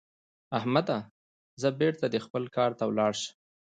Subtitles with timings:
[0.57, 0.97] احمده؛
[1.61, 3.31] ځه بېرته دې خپل کار ته ولاړ شه.